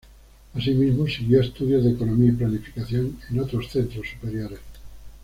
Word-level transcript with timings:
Asimismo, 0.55 1.05
siguió 1.05 1.41
estudios 1.41 1.83
de 1.83 1.91
Economía 1.91 2.29
y 2.29 2.35
Planificación 2.35 3.19
en 3.29 3.39
otros 3.39 3.67
centros 3.69 4.07
superiores. 4.09 4.57